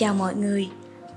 [0.00, 0.68] Chào mọi người,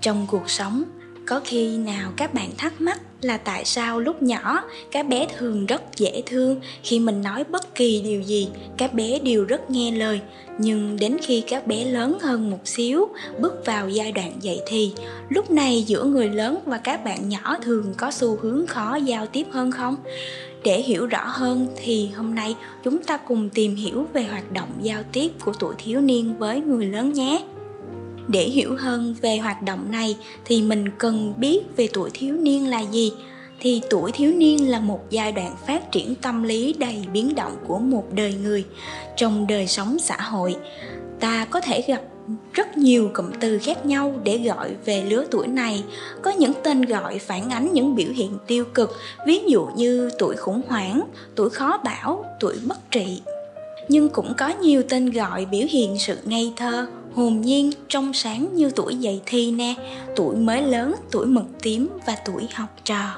[0.01, 0.83] trong cuộc sống
[1.25, 5.65] có khi nào các bạn thắc mắc là tại sao lúc nhỏ các bé thường
[5.65, 9.91] rất dễ thương khi mình nói bất kỳ điều gì các bé đều rất nghe
[9.91, 10.21] lời.
[10.57, 13.07] Nhưng đến khi các bé lớn hơn một xíu
[13.39, 14.93] bước vào giai đoạn dậy thì
[15.29, 19.27] lúc này giữa người lớn và các bạn nhỏ thường có xu hướng khó giao
[19.27, 19.95] tiếp hơn không?
[20.63, 24.69] Để hiểu rõ hơn thì hôm nay chúng ta cùng tìm hiểu về hoạt động
[24.81, 27.43] giao tiếp của tuổi thiếu niên với người lớn nhé
[28.27, 32.69] để hiểu hơn về hoạt động này thì mình cần biết về tuổi thiếu niên
[32.69, 33.11] là gì.
[33.59, 37.55] Thì tuổi thiếu niên là một giai đoạn phát triển tâm lý đầy biến động
[37.67, 38.65] của một đời người
[39.17, 40.55] trong đời sống xã hội.
[41.19, 42.01] Ta có thể gặp
[42.53, 45.83] rất nhiều cụm từ khác nhau để gọi về lứa tuổi này.
[46.21, 50.35] Có những tên gọi phản ánh những biểu hiện tiêu cực, ví dụ như tuổi
[50.35, 51.01] khủng hoảng,
[51.35, 53.21] tuổi khó bảo, tuổi bất trị.
[53.87, 58.55] Nhưng cũng có nhiều tên gọi biểu hiện sự ngây thơ hồn nhiên, trong sáng
[58.55, 59.73] như tuổi dậy thi nè,
[60.15, 63.15] tuổi mới lớn, tuổi mực tím và tuổi học trò.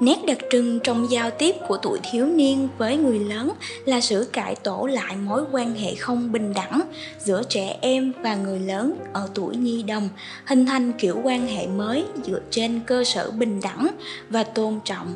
[0.00, 3.52] Nét đặc trưng trong giao tiếp của tuổi thiếu niên với người lớn
[3.84, 6.80] là sự cải tổ lại mối quan hệ không bình đẳng
[7.24, 10.08] giữa trẻ em và người lớn ở tuổi nhi đồng,
[10.44, 13.88] hình thành kiểu quan hệ mới dựa trên cơ sở bình đẳng
[14.30, 15.14] và tôn trọng.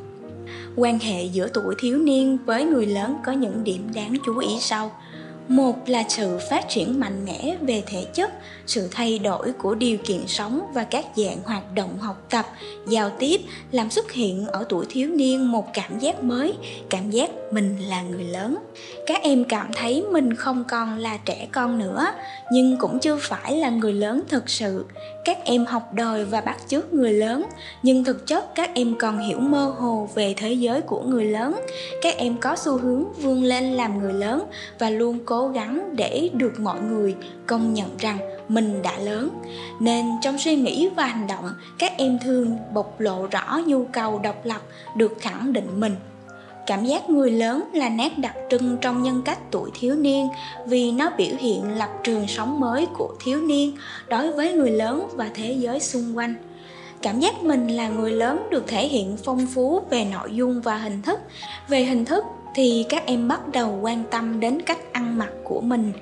[0.76, 4.48] Quan hệ giữa tuổi thiếu niên với người lớn có những điểm đáng chú ý
[4.60, 4.90] sau
[5.50, 8.30] một là sự phát triển mạnh mẽ về thể chất,
[8.66, 12.46] sự thay đổi của điều kiện sống và các dạng hoạt động học tập,
[12.88, 13.40] giao tiếp
[13.72, 16.54] làm xuất hiện ở tuổi thiếu niên một cảm giác mới,
[16.90, 18.56] cảm giác mình là người lớn.
[19.06, 22.06] Các em cảm thấy mình không còn là trẻ con nữa,
[22.52, 24.84] nhưng cũng chưa phải là người lớn thực sự.
[25.24, 27.44] Các em học đòi và bắt chước người lớn,
[27.82, 31.60] nhưng thực chất các em còn hiểu mơ hồ về thế giới của người lớn.
[32.02, 34.44] Các em có xu hướng vươn lên làm người lớn
[34.78, 39.28] và luôn cố gắng để được mọi người công nhận rằng mình đã lớn.
[39.80, 44.18] Nên trong suy nghĩ và hành động, các em thường bộc lộ rõ nhu cầu
[44.18, 44.60] độc lập
[44.96, 45.94] được khẳng định mình.
[46.66, 50.28] Cảm giác người lớn là nét đặc trưng trong nhân cách tuổi thiếu niên
[50.66, 53.76] vì nó biểu hiện lập trường sống mới của thiếu niên
[54.08, 56.34] đối với người lớn và thế giới xung quanh.
[57.02, 60.76] Cảm giác mình là người lớn được thể hiện phong phú về nội dung và
[60.76, 61.20] hình thức,
[61.68, 62.24] về hình thức
[62.54, 65.92] thì các em bắt đầu quan tâm đến cách ăn mặc của mình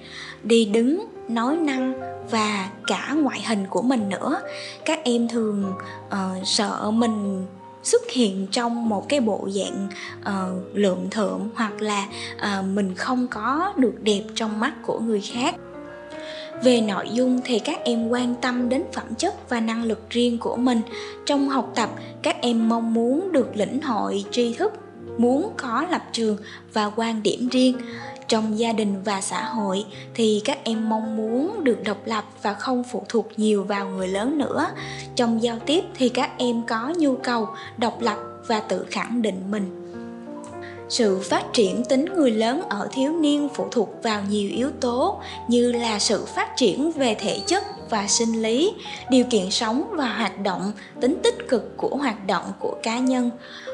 [0.42, 1.94] đi đứng nói năng
[2.31, 4.41] và cả ngoại hình của mình nữa.
[4.84, 5.72] Các em thường
[6.06, 7.47] uh, sợ mình
[7.82, 9.88] xuất hiện trong một cái bộ dạng
[10.20, 15.20] uh, lượm thượm hoặc là uh, mình không có được đẹp trong mắt của người
[15.20, 15.54] khác.
[16.65, 20.38] Về nội dung thì các em quan tâm đến phẩm chất và năng lực riêng
[20.38, 20.80] của mình.
[21.26, 21.91] Trong học tập
[22.22, 24.72] các em mong muốn được lĩnh hội tri thức
[25.19, 26.36] muốn có lập trường
[26.72, 27.76] và quan điểm riêng
[28.28, 32.54] trong gia đình và xã hội thì các em mong muốn được độc lập và
[32.54, 34.66] không phụ thuộc nhiều vào người lớn nữa.
[35.14, 39.50] Trong giao tiếp thì các em có nhu cầu độc lập và tự khẳng định
[39.50, 39.84] mình.
[40.88, 45.20] Sự phát triển tính người lớn ở thiếu niên phụ thuộc vào nhiều yếu tố
[45.48, 48.72] như là sự phát triển về thể chất và sinh lý,
[49.10, 53.31] điều kiện sống và hoạt động, tính tích cực của hoạt động của cá nhân.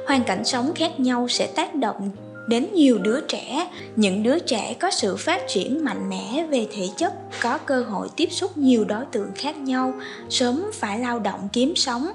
[0.06, 2.10] Hoàn cảnh sống khác nhau sẽ tác động
[2.48, 3.70] đến nhiều đứa trẻ.
[3.96, 8.08] Những đứa trẻ có sự phát triển mạnh mẽ về thể chất, có cơ hội
[8.16, 9.94] tiếp xúc nhiều đối tượng khác nhau,
[10.30, 12.08] sớm phải lao động kiếm sống.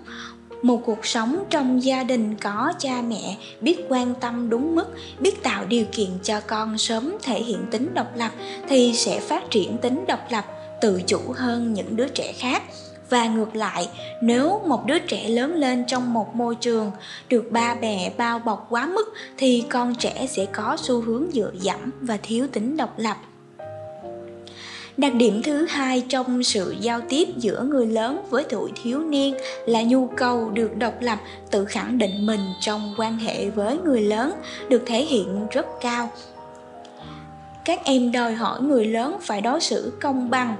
[0.61, 4.85] Một cuộc sống trong gia đình có cha mẹ, biết quan tâm đúng mức,
[5.19, 8.31] biết tạo điều kiện cho con sớm thể hiện tính độc lập
[8.69, 10.45] thì sẽ phát triển tính độc lập
[10.81, 12.63] tự chủ hơn những đứa trẻ khác.
[13.09, 13.89] Và ngược lại,
[14.21, 16.91] nếu một đứa trẻ lớn lên trong một môi trường
[17.29, 21.51] được ba bè bao bọc quá mức, thì con trẻ sẽ có xu hướng dựa
[21.61, 23.17] dẫm và thiếu tính độc lập.
[24.97, 29.35] Đặc điểm thứ hai trong sự giao tiếp giữa người lớn với tuổi thiếu niên
[29.65, 31.19] là nhu cầu được độc lập
[31.51, 34.33] tự khẳng định mình trong quan hệ với người lớn
[34.69, 36.09] được thể hiện rất cao
[37.69, 40.55] các em đòi hỏi người lớn phải đối xử công bằng.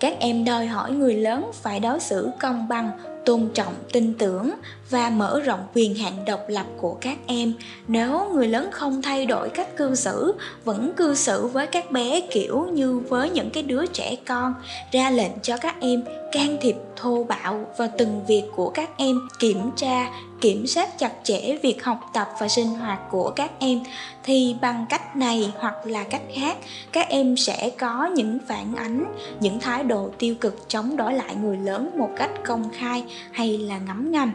[0.00, 2.90] Các em đòi hỏi người lớn phải đối xử công bằng
[3.24, 4.50] tôn trọng, tin tưởng
[4.90, 7.52] và mở rộng quyền hạn độc lập của các em.
[7.88, 10.34] Nếu người lớn không thay đổi cách cư xử,
[10.64, 14.54] vẫn cư xử với các bé kiểu như với những cái đứa trẻ con,
[14.92, 19.20] ra lệnh cho các em can thiệp, thô bạo vào từng việc của các em,
[19.38, 20.10] kiểm tra,
[20.40, 23.80] kiểm soát chặt chẽ việc học tập và sinh hoạt của các em.
[24.24, 26.56] Thì bằng cách này hoặc là cách khác,
[26.92, 29.04] các em sẽ có những phản ánh,
[29.40, 33.58] những thái độ tiêu cực chống đối lại người lớn một cách công khai hay
[33.58, 34.32] là ngấm ngầm.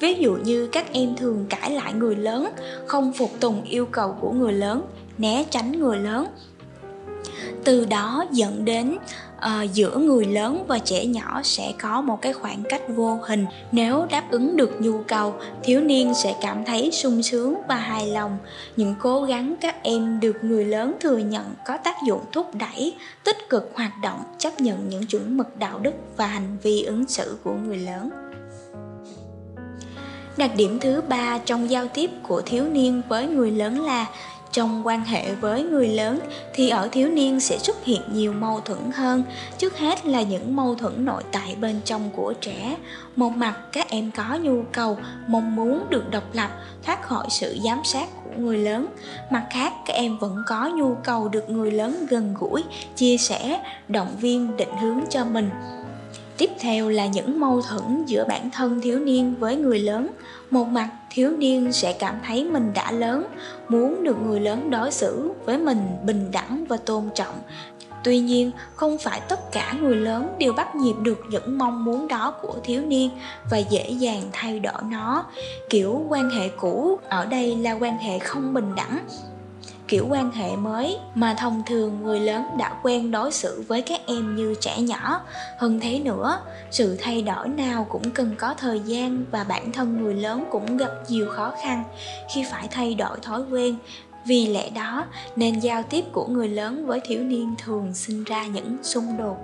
[0.00, 2.48] Ví dụ như các em thường cãi lại người lớn,
[2.86, 4.82] không phục tùng yêu cầu của người lớn,
[5.18, 6.26] né tránh người lớn
[7.64, 8.96] từ đó dẫn đến
[9.36, 13.46] uh, giữa người lớn và trẻ nhỏ sẽ có một cái khoảng cách vô hình.
[13.72, 18.06] Nếu đáp ứng được nhu cầu thiếu niên sẽ cảm thấy sung sướng và hài
[18.06, 18.38] lòng.
[18.76, 22.94] Những cố gắng các em được người lớn thừa nhận có tác dụng thúc đẩy
[23.24, 27.06] tích cực hoạt động chấp nhận những chuẩn mực đạo đức và hành vi ứng
[27.08, 28.10] xử của người lớn.
[30.36, 34.06] Đặc điểm thứ ba trong giao tiếp của thiếu niên với người lớn là
[34.54, 36.20] trong quan hệ với người lớn
[36.52, 39.22] thì ở thiếu niên sẽ xuất hiện nhiều mâu thuẫn hơn.
[39.58, 42.76] Trước hết là những mâu thuẫn nội tại bên trong của trẻ.
[43.16, 46.50] Một mặt, các em có nhu cầu, mong muốn được độc lập,
[46.82, 48.86] thoát khỏi sự giám sát của người lớn.
[49.30, 52.64] Mặt khác, các em vẫn có nhu cầu được người lớn gần gũi,
[52.96, 55.50] chia sẻ, động viên, định hướng cho mình
[56.38, 60.08] tiếp theo là những mâu thuẫn giữa bản thân thiếu niên với người lớn.
[60.50, 63.26] Một mặt, thiếu niên sẽ cảm thấy mình đã lớn,
[63.68, 67.34] muốn được người lớn đối xử với mình bình đẳng và tôn trọng.
[68.04, 72.08] Tuy nhiên, không phải tất cả người lớn đều bắt nhịp được những mong muốn
[72.08, 73.10] đó của thiếu niên
[73.50, 75.24] và dễ dàng thay đổi nó.
[75.70, 78.98] Kiểu quan hệ cũ ở đây là quan hệ không bình đẳng
[79.88, 84.00] kiểu quan hệ mới mà thông thường người lớn đã quen đối xử với các
[84.06, 85.20] em như trẻ nhỏ.
[85.58, 86.40] Hơn thế nữa,
[86.70, 90.76] sự thay đổi nào cũng cần có thời gian và bản thân người lớn cũng
[90.76, 91.84] gặp nhiều khó khăn
[92.34, 93.76] khi phải thay đổi thói quen.
[94.26, 98.46] Vì lẽ đó, nên giao tiếp của người lớn với thiếu niên thường sinh ra
[98.46, 99.36] những xung đột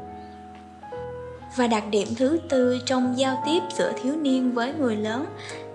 [1.56, 5.26] và đặc điểm thứ tư trong giao tiếp giữa thiếu niên với người lớn.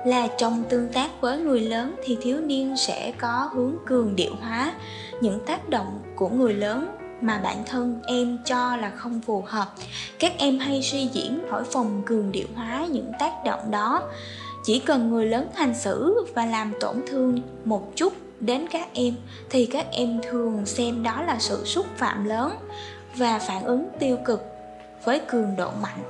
[0.06, 4.32] Là trong tương tác với người lớn thì thiếu niên sẽ có hướng cường điệu
[4.42, 4.74] hóa.
[5.22, 9.74] Những tác động của người lớn mà bản thân em cho là không phù hợp.
[10.20, 14.02] Các em hay suy diễn thổi phồng cường điệu hóa những tác động đó.
[14.64, 19.16] Chỉ cần người lớn hành xử và làm tổn thương một chút đến các em
[19.50, 22.52] thì các em thường xem đó là sự xúc phạm lớn
[23.16, 24.55] và phản ứng tiêu cực
[25.04, 26.04] với cường độ mạnh,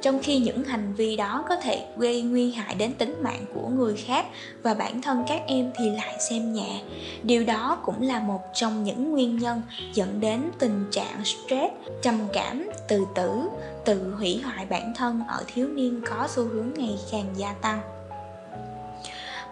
[0.00, 3.68] trong khi những hành vi đó có thể gây nguy hại đến tính mạng của
[3.68, 4.26] người khác
[4.62, 6.82] và bản thân các em thì lại xem nhẹ.
[7.22, 9.62] Điều đó cũng là một trong những nguyên nhân
[9.94, 13.48] dẫn đến tình trạng stress, trầm cảm, tự tử,
[13.84, 17.95] tự hủy hoại bản thân ở thiếu niên có xu hướng ngày càng gia tăng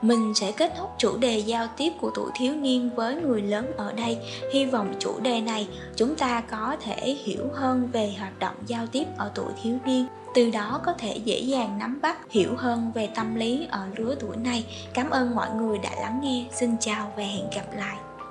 [0.04, 3.72] mình sẽ kết thúc chủ đề giao tiếp của tuổi thiếu niên với người lớn
[3.76, 4.18] ở đây.
[4.52, 8.86] Hy vọng chủ đề này chúng ta có thể hiểu hơn về hoạt động giao
[8.86, 10.06] tiếp ở tuổi thiếu niên.
[10.34, 14.14] Từ đó có thể dễ dàng nắm bắt, hiểu hơn về tâm lý ở lứa
[14.20, 14.64] tuổi này.
[14.94, 16.44] Cảm ơn mọi người đã lắng nghe.
[16.52, 17.96] Xin chào và hẹn gặp lại.